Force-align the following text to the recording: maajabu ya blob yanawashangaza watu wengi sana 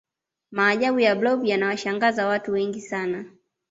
maajabu 0.51 0.99
ya 0.99 1.15
blob 1.15 1.45
yanawashangaza 1.45 2.27
watu 2.27 2.51
wengi 2.51 2.81
sana 2.81 3.25